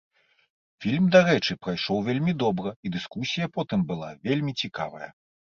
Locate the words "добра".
2.45-2.73